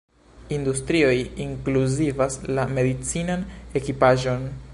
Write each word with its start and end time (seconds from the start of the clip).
Industrioj 0.55 1.11
inkluzivas 1.45 2.39
la 2.61 2.67
medicinan 2.79 3.49
ekipaĵon. 3.83 4.55